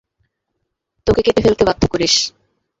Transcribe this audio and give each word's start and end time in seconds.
তোকে 1.07 1.21
কেটে 1.25 1.41
ফেলতে 1.45 1.63
বাধ্য 1.67 1.83
করিস। 1.91 2.15